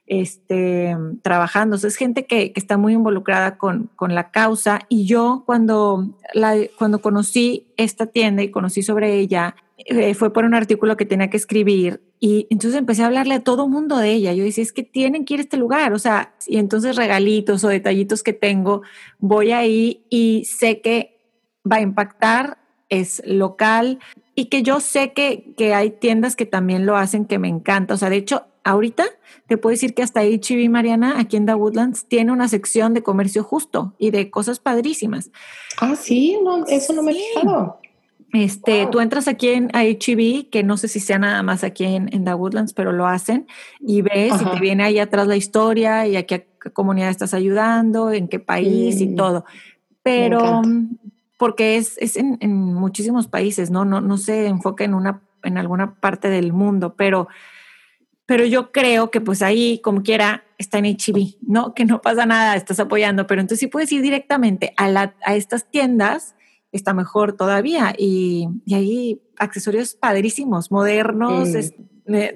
[0.07, 1.77] este, trabajando.
[1.77, 7.01] es gente que, está muy involucrada con, con, la causa y yo cuando, la, cuando
[7.01, 11.37] conocí esta tienda y conocí sobre ella, eh, fue por un artículo que tenía que
[11.37, 14.35] escribir y entonces empecé a hablarle a todo mundo de ella.
[14.35, 17.65] Yo decía, es que tienen que ir a este lugar, o sea, y entonces regalitos
[17.65, 18.83] o detallitos que tengo,
[19.19, 21.19] voy ahí y sé que
[21.71, 22.59] va a impactar,
[22.91, 24.01] es local
[24.35, 27.95] y que yo sé que, que hay tiendas que también lo hacen que me encanta.
[27.95, 29.07] O sea, de hecho, ahorita
[29.47, 33.03] te puedo decir que hasta HB Mariana, aquí en The Woodlands, tiene una sección de
[33.03, 35.31] comercio justo y de cosas padrísimas.
[35.79, 37.80] Ah, sí, no, eso no me he fijado.
[38.33, 42.09] Este, tú entras aquí en HEB, que no sé si sea nada más aquí en,
[42.13, 43.47] en The Woodlands, pero lo hacen,
[43.81, 48.13] y ves y te viene ahí atrás la historia y a qué comunidad estás ayudando,
[48.13, 49.17] en qué país y mm.
[49.17, 49.45] todo.
[50.03, 50.63] Pero
[51.41, 53.85] porque es, es en, en, muchísimos países, ¿no?
[53.85, 54.03] ¿no?
[54.03, 57.29] No se enfoca en una, en alguna parte del mundo, pero,
[58.27, 61.73] pero yo creo que pues ahí, como quiera, está en HEB, ¿no?
[61.73, 65.35] Que no pasa nada, estás apoyando, pero entonces sí puedes ir directamente a, la, a
[65.35, 66.35] estas tiendas
[66.73, 67.95] está mejor todavía.
[67.97, 71.49] Y, y hay accesorios padrísimos, modernos,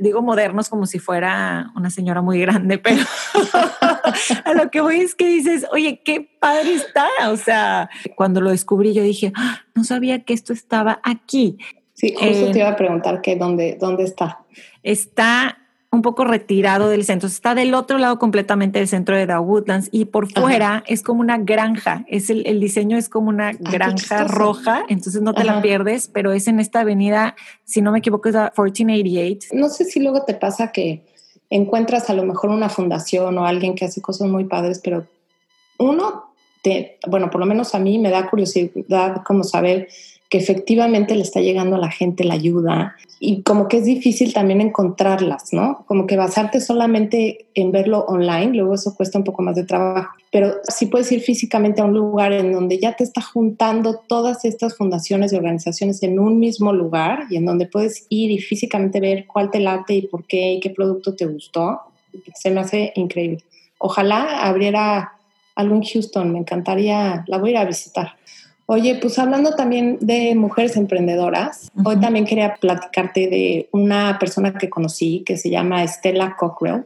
[0.01, 3.03] digo modernos como si fuera una señora muy grande, pero
[4.45, 7.09] a lo que voy es que dices, oye, qué padre está.
[7.31, 11.59] O sea, cuando lo descubrí yo dije, ah, no sabía que esto estaba aquí.
[11.95, 14.41] Sí, justo te iba a preguntar que dónde, dónde está.
[14.83, 15.59] Está
[15.95, 17.29] un poco retirado del centro.
[17.29, 21.21] Está del otro lado completamente del centro de The Woodlands y por fuera es como
[21.21, 22.05] una granja.
[22.09, 26.09] Es el, el, diseño es como una ah, granja roja, entonces no te la pierdes,
[26.09, 29.49] pero es en esta avenida, si no me equivoco, es la 1488.
[29.53, 31.03] No sé si luego te pasa que
[31.51, 35.07] encuentras a lo mejor una fundación o alguien que hace cosas muy padres, pero
[35.79, 39.89] uno, te, bueno, por lo menos a mí me da curiosidad como saber
[40.29, 44.35] que efectivamente le está llegando a la gente la ayuda y como que es difícil
[44.35, 45.85] también encontrarlas, ¿no?
[45.87, 50.15] Como que basarte solamente en verlo online, luego eso cuesta un poco más de trabajo,
[50.31, 54.45] pero sí puedes ir físicamente a un lugar en donde ya te está juntando todas
[54.45, 59.01] estas fundaciones y organizaciones en un mismo lugar y en donde puedes ir y físicamente
[59.01, 61.81] ver cuál te late y por qué y qué producto te gustó,
[62.35, 63.45] se me hace increíble.
[63.79, 65.13] Ojalá abriera
[65.55, 68.17] algo en Houston, me encantaría, la voy a ir a visitar.
[68.67, 74.71] Oye, pues hablando también de mujeres emprendedoras, hoy también quería platicarte de una persona que
[74.71, 76.85] conocí que se llama Estela Cockrell.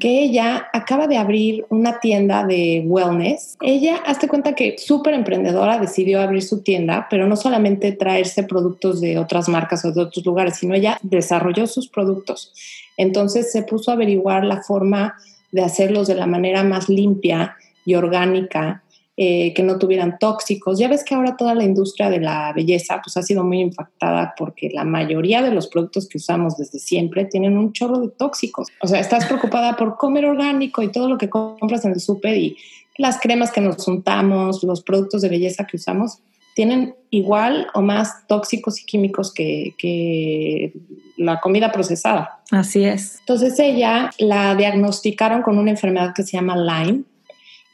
[0.00, 3.56] que ella acaba de abrir una tienda de wellness.
[3.60, 9.00] Ella, hazte cuenta que súper emprendedora, decidió abrir su tienda, pero no solamente traerse productos
[9.00, 12.52] de otras marcas o de otros lugares, sino ella desarrolló sus productos.
[12.96, 15.14] Entonces se puso a averiguar la forma
[15.52, 18.82] de hacerlos de la manera más limpia y orgánica
[19.16, 20.76] eh, que no tuvieran tóxicos.
[20.76, 24.34] Ya ves que ahora toda la industria de la belleza pues, ha sido muy impactada
[24.36, 28.66] porque la mayoría de los productos que usamos desde siempre tienen un chorro de tóxicos.
[28.80, 32.36] O sea, estás preocupada por comer orgánico y todo lo que compras en el súper
[32.36, 32.56] y
[32.98, 36.18] las cremas que nos untamos, los productos de belleza que usamos,
[36.56, 40.72] tienen igual o más tóxicos y químicos que, que,
[41.16, 42.40] la comida procesada.
[42.50, 43.20] Así es.
[43.20, 47.04] Entonces ella la diagnosticaron con una enfermedad que se llama Lyme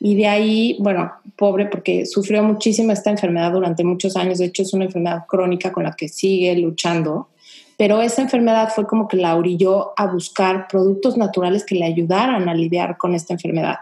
[0.01, 4.63] y de ahí, bueno, pobre porque sufrió muchísimo esta enfermedad durante muchos años, de hecho
[4.63, 7.29] es una enfermedad crónica con la que sigue luchando,
[7.77, 12.49] pero esa enfermedad fue como que la orilló a buscar productos naturales que le ayudaran
[12.49, 13.77] a lidiar con esta enfermedad.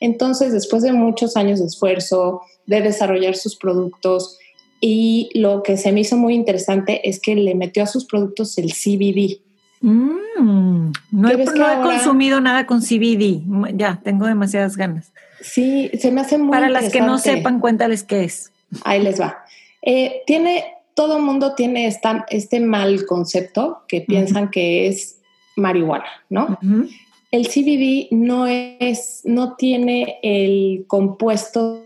[0.00, 4.38] Entonces, después de muchos años de esfuerzo, de desarrollar sus productos,
[4.80, 8.56] y lo que se me hizo muy interesante es que le metió a sus productos
[8.58, 9.40] el CBD.
[9.80, 10.67] Mm,
[11.18, 11.44] no, he,
[11.82, 13.42] consumido nada con CBD,
[13.74, 15.12] ya, tengo demasiadas ganas.
[15.40, 18.52] Sí, se me hace muy Para las que no sepan, cuéntales qué es.
[18.84, 19.44] Ahí les va.
[19.82, 25.18] Eh, tiene, todo el mundo tiene esta, este mal concepto que piensan que es
[25.56, 26.58] marihuana, ¿no?
[27.30, 31.84] El CBD no es, no tiene el compuesto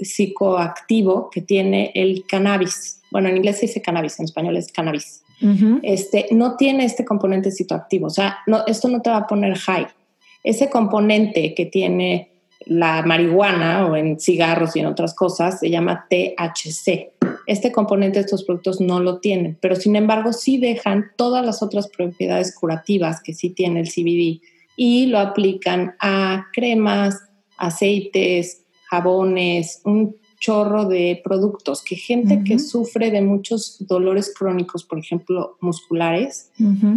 [0.00, 3.02] psicoactivo que tiene el cannabis.
[3.10, 5.23] Bueno, en inglés se dice cannabis, en español es cannabis.
[5.82, 9.56] Este, no tiene este componente psicoactivo, o sea, no, esto no te va a poner
[9.56, 9.86] high.
[10.42, 12.30] Ese componente que tiene
[12.66, 17.12] la marihuana o en cigarros y en otras cosas se llama THC.
[17.46, 21.62] Este componente de estos productos no lo tienen, pero sin embargo sí dejan todas las
[21.62, 24.40] otras propiedades curativas que sí tiene el CBD
[24.76, 27.22] y lo aplican a cremas,
[27.58, 34.98] aceites, jabones, un chorro de productos que gente que sufre de muchos dolores crónicos, por
[34.98, 36.50] ejemplo, musculares,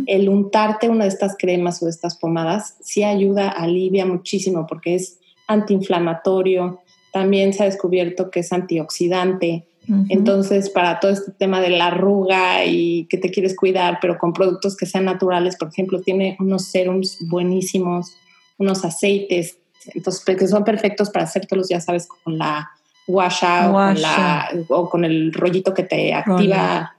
[0.06, 4.96] el untarte una de estas cremas o de estas pomadas sí ayuda, alivia muchísimo porque
[4.96, 6.82] es antiinflamatorio,
[7.14, 9.66] también se ha descubierto que es antioxidante.
[10.10, 14.34] Entonces, para todo este tema de la arruga y que te quieres cuidar, pero con
[14.34, 18.12] productos que sean naturales, por ejemplo, tiene unos serums buenísimos,
[18.58, 19.60] unos aceites,
[19.94, 22.70] entonces, que son perfectos para hacértelos, ya sabes, con la
[23.08, 26.94] washa, O, con el rollito que te activa.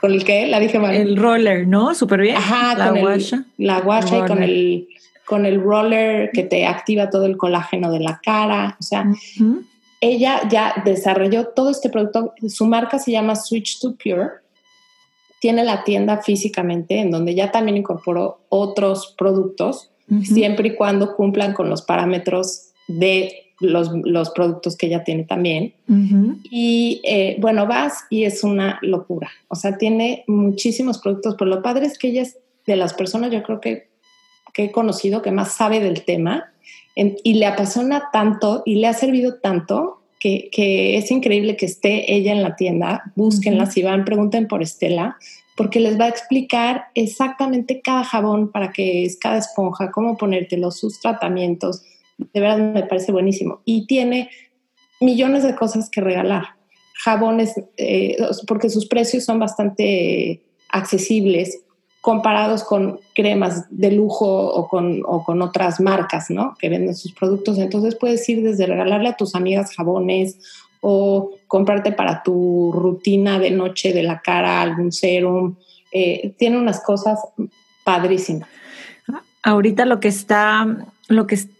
[0.00, 0.94] ¿Con el que La dije mal.
[0.94, 1.94] El roller, ¿no?
[1.94, 2.36] Súper bien.
[2.36, 3.44] Ajá, la con washa.
[3.56, 4.88] la washa y con el
[5.28, 8.76] con el roller que te activa todo el colágeno de la cara.
[8.80, 9.06] O sea,
[10.00, 12.32] ella ya desarrolló todo este producto.
[12.48, 14.30] Su marca se llama Switch to Pure.
[15.38, 19.90] Tiene la tienda físicamente en donde ya también incorporó otros productos,
[20.22, 25.74] siempre y cuando cumplan con los parámetros de los, los productos que ella tiene también.
[26.50, 29.30] Y eh, bueno, vas y es una locura.
[29.48, 33.30] O sea, tiene muchísimos productos, pero lo padre es que ella es de las personas,
[33.30, 33.88] yo creo que
[34.58, 36.50] que he conocido que más sabe del tema
[36.96, 40.50] y le apasiona tanto y le ha servido tanto que,
[40.96, 43.04] es increíble que esté ella en la tienda.
[43.14, 45.16] Búsquenla, si van, pregunten por Estela,
[45.56, 50.72] porque les va a explicar exactamente cada jabón para qué es, cada esponja, cómo ponértelo,
[50.72, 51.84] sus tratamientos.
[52.18, 53.62] De verdad me parece buenísimo.
[53.64, 54.30] Y tiene
[55.00, 56.56] millones de cosas que regalar.
[57.04, 61.60] Jabones, eh, porque sus precios son bastante accesibles
[62.00, 66.54] comparados con cremas de lujo o con, o con otras marcas, ¿no?
[66.58, 67.58] Que venden sus productos.
[67.58, 70.38] Entonces puedes ir desde regalarle a tus amigas jabones
[70.80, 75.56] o comprarte para tu rutina de noche de la cara algún serum.
[75.92, 77.18] Eh, tiene unas cosas
[77.84, 78.48] padrísimas.
[79.42, 80.66] Ahorita lo que está,
[81.08, 81.57] lo que está,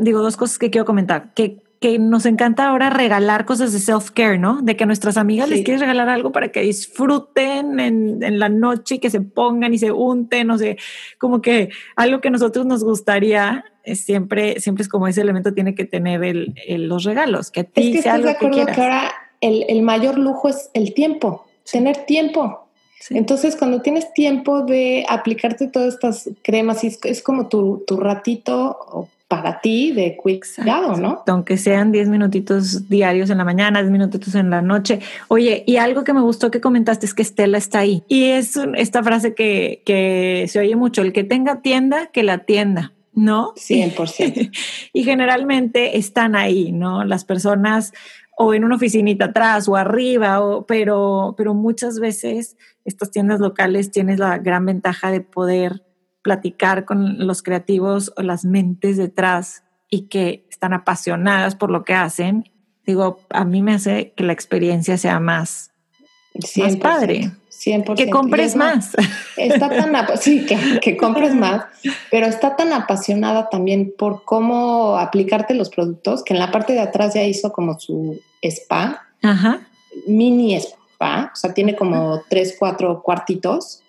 [0.00, 1.32] digo, dos cosas que quiero comentar.
[1.34, 4.60] Que que nos encanta ahora regalar cosas de self-care, ¿no?
[4.62, 8.48] De que a nuestras amigas les quieres regalar algo para que disfruten en, en, la
[8.48, 10.76] noche y que se pongan y se unten, no sé,
[11.18, 15.54] como que algo que a nosotros nos gustaría es siempre, siempre es como ese elemento
[15.54, 16.54] tiene que tener el,
[16.88, 19.82] los regalos, que a ti es que sea algo de acuerdo que, ahora el, el,
[19.82, 22.64] mayor lujo es el tiempo, tener tiempo.
[23.10, 29.08] Entonces, cuando tienes tiempo de aplicarte todas estas cremas, es, es como tu, tu ratito
[29.28, 31.22] para ti de cuidado, ¿no?
[31.26, 35.00] Aunque sean 10 minutitos diarios en la mañana, 10 minutitos en la noche.
[35.28, 38.02] Oye, y algo que me gustó que comentaste es que Estela está ahí.
[38.08, 42.38] Y es esta frase que, que se oye mucho, el que tenga tienda, que la
[42.38, 42.94] tienda.
[43.12, 43.52] ¿No?
[43.56, 44.50] 100%.
[44.92, 47.04] y generalmente están ahí, ¿no?
[47.04, 47.92] Las personas
[48.38, 53.90] o en una oficinita atrás o arriba, o, pero, pero muchas veces estas tiendas locales
[53.90, 55.82] tienen la gran ventaja de poder
[56.28, 61.94] platicar con los creativos o las mentes detrás y que están apasionadas por lo que
[61.94, 62.50] hacen,
[62.84, 65.70] digo, a mí me hace que la experiencia sea más,
[66.56, 67.30] más padre.
[67.50, 67.96] 100%.
[67.96, 68.94] Que compres más.
[69.38, 71.64] Está tan, sí, que, que compres más,
[72.10, 76.80] pero está tan apasionada también por cómo aplicarte los productos que en la parte de
[76.80, 79.08] atrás ya hizo como su spa,
[80.06, 80.60] mini
[80.98, 83.82] spa, o sea, tiene como tres, cuatro cuartitos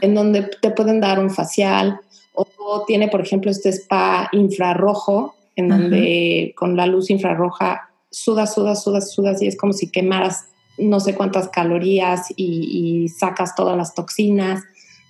[0.00, 2.00] en donde te pueden dar un facial
[2.34, 8.82] o tiene, por ejemplo, este spa infrarrojo en donde con la luz infrarroja sudas, sudas,
[8.82, 10.46] sudas, sudas y es como si quemaras
[10.78, 14.62] no sé cuántas calorías y, sacas todas las toxinas.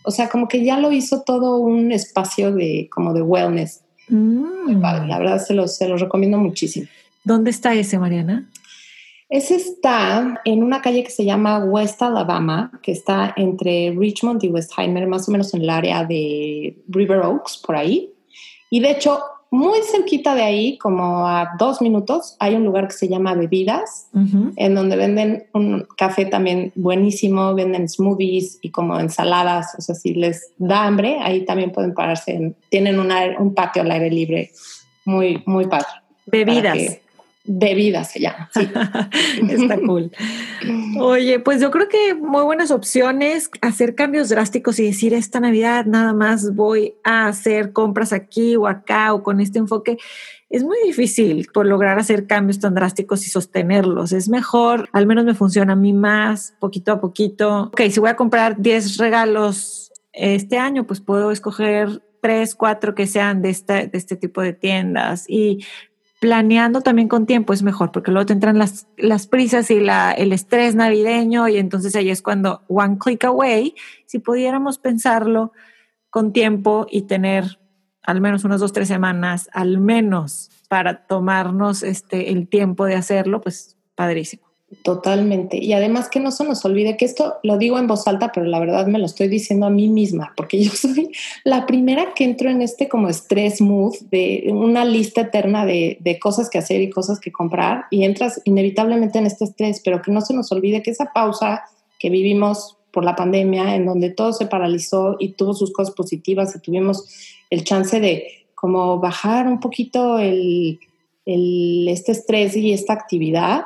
[0.04, 3.82] O sea, como que ya lo hizo todo un espacio de como de wellness.
[4.08, 4.80] Mm.
[4.80, 6.86] La verdad se los, se los recomiendo muchísimo.
[7.24, 8.48] ¿Dónde está ese, Mariana?
[9.28, 14.48] Ese está en una calle que se llama West Alabama, que está entre Richmond y
[14.48, 18.12] Westheimer, más o menos en el área de River Oaks, por ahí.
[18.70, 19.18] Y de hecho,
[19.50, 24.08] muy cerquita de ahí, como a dos minutos, hay un lugar que se llama Bebidas,
[24.12, 30.14] en donde venden un café también buenísimo, venden smoothies y como ensaladas, o sea, si
[30.14, 34.50] les da hambre, ahí también pueden pararse, tienen un patio al aire libre
[35.04, 35.88] muy, muy padre.
[36.26, 36.98] Bebidas
[37.46, 38.50] bebida se llama.
[38.52, 38.68] Sí.
[39.50, 40.10] Está cool.
[41.00, 45.86] Oye, pues yo creo que muy buenas opciones, hacer cambios drásticos y decir esta Navidad
[45.86, 49.98] nada más voy a hacer compras aquí o acá o con este enfoque.
[50.48, 54.12] Es muy difícil por lograr hacer cambios tan drásticos y sostenerlos.
[54.12, 57.64] Es mejor, al menos me funciona a mí más, poquito a poquito.
[57.72, 63.06] Ok, si voy a comprar 10 regalos este año, pues puedo escoger tres, cuatro que
[63.06, 65.64] sean de este, de este tipo de tiendas y
[66.26, 70.10] planeando también con tiempo es mejor, porque luego te entran las, las prisas y la,
[70.10, 75.52] el estrés navideño y entonces ahí es cuando one click away, si pudiéramos pensarlo
[76.10, 77.60] con tiempo y tener
[78.02, 83.40] al menos unas dos, tres semanas, al menos para tomarnos este, el tiempo de hacerlo,
[83.40, 84.45] pues padrísimo.
[84.82, 85.56] Totalmente.
[85.56, 88.46] Y además que no se nos olvide que esto lo digo en voz alta, pero
[88.46, 91.10] la verdad me lo estoy diciendo a mí misma, porque yo soy
[91.44, 96.18] la primera que entro en este como stress mood de una lista eterna de, de
[96.18, 100.12] cosas que hacer y cosas que comprar y entras inevitablemente en este estrés, pero que
[100.12, 101.64] no se nos olvide que esa pausa
[101.98, 106.56] que vivimos por la pandemia, en donde todo se paralizó y tuvo sus cosas positivas
[106.56, 107.04] y tuvimos
[107.50, 110.80] el chance de como bajar un poquito el,
[111.26, 113.64] este estrés y esta actividad,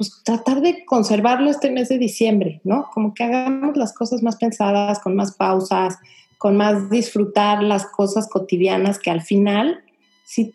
[0.00, 2.88] pues tratar de conservarlo este mes de diciembre, ¿no?
[2.94, 5.98] Como que hagamos las cosas más pensadas, con más pausas,
[6.38, 9.84] con más disfrutar las cosas cotidianas que al final,
[10.24, 10.54] sí,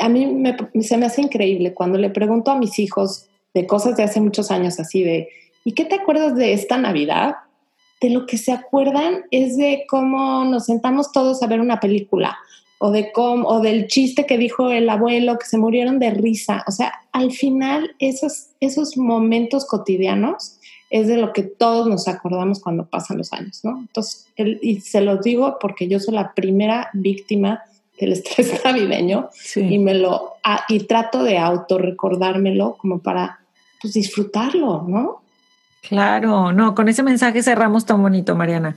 [0.00, 0.44] a mí
[0.82, 4.52] se me hace increíble cuando le pregunto a mis hijos de cosas de hace muchos
[4.52, 5.28] años así de,
[5.64, 7.34] ¿y qué te acuerdas de esta Navidad?
[8.00, 12.38] De lo que se acuerdan es de cómo nos sentamos todos a ver una película
[12.84, 16.62] o, de cómo, o del chiste que dijo el abuelo, que se murieron de risa.
[16.66, 20.58] O sea, al final esos, esos momentos cotidianos
[20.90, 23.78] es de lo que todos nos acordamos cuando pasan los años, ¿no?
[23.78, 27.62] Entonces, y se los digo porque yo soy la primera víctima
[27.98, 30.34] del estrés navideño y me lo
[30.68, 33.40] y trato de autorrecordármelo como para
[33.80, 35.22] pues disfrutarlo, ¿no?
[35.88, 38.76] Claro, no, con ese mensaje cerramos tan bonito, Mariana.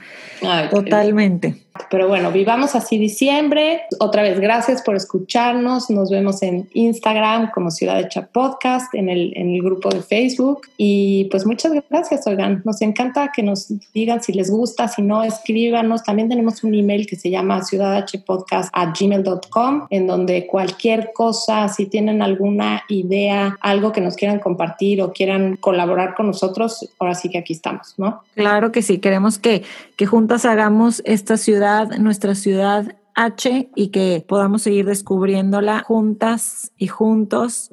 [0.70, 1.67] Totalmente.
[1.90, 3.82] Pero bueno, vivamos así diciembre.
[4.00, 5.90] Otra vez, gracias por escucharnos.
[5.90, 10.62] Nos vemos en Instagram como Ciudad Hecha Podcast, en el, en el grupo de Facebook.
[10.78, 12.62] Y pues muchas gracias, oigan.
[12.66, 16.04] Nos encanta que nos digan si les gusta, si no, escríbanos.
[16.04, 22.84] También tenemos un email que se llama ciudadhpodcast@gmail.com, en donde cualquier cosa, si tienen alguna
[22.90, 27.54] idea, algo que nos quieran compartir o quieran colaborar con nosotros, ahora sí que aquí
[27.54, 28.22] estamos, ¿no?
[28.36, 29.00] Claro que sí.
[29.00, 29.64] Queremos que,
[29.96, 31.67] que juntas hagamos esta ciudad
[32.00, 37.72] nuestra ciudad H, y que podamos seguir descubriéndola juntas y juntos.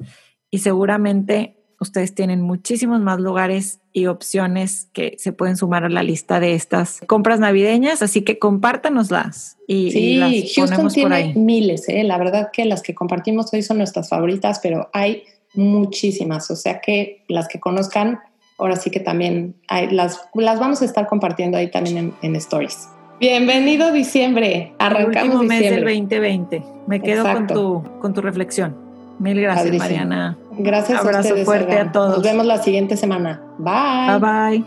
[0.49, 6.01] Y seguramente ustedes tienen muchísimos más lugares y opciones que se pueden sumar a la
[6.01, 12.03] lista de estas compras navideñas, así que compártanoslas y, sí, las Houston tiene miles, ¿eh?
[12.03, 15.23] la verdad que las que compartimos hoy son nuestras favoritas, pero hay
[15.53, 18.19] muchísimas, o sea que las que conozcan,
[18.57, 22.35] ahora sí que también hay, las, las vamos a estar compartiendo ahí también en, en
[22.35, 22.87] stories.
[23.19, 24.73] Bienvenido diciembre.
[24.77, 26.63] Arrancamos el último mes del 2020.
[26.87, 28.75] Me quedo con tu, con tu reflexión.
[29.19, 30.37] Mil gracias, Mariana.
[30.57, 30.99] Gracias.
[30.99, 32.15] Abrazo fuerte a todos.
[32.15, 33.41] Nos vemos la siguiente semana.
[33.57, 34.19] Bye.
[34.19, 34.65] Bye bye.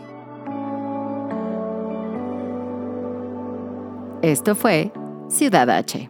[4.22, 4.90] Esto fue
[5.28, 6.09] Ciudad H